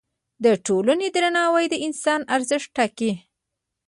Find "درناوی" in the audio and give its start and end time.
1.15-1.65